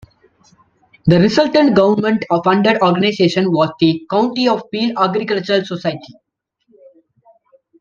The 1.05 1.19
resultant 1.19 1.75
government 1.75 2.25
funded 2.43 2.79
organization 2.81 3.51
was 3.51 3.69
the 3.79 4.03
County 4.09 4.47
of 4.49 4.63
Peel 4.71 4.97
Agricultural 4.97 5.63
Society. 5.63 6.15